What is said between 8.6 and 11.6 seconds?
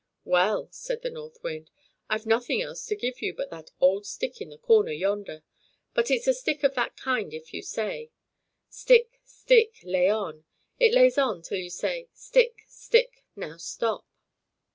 "'Stick, stick! lay on!' it lays on till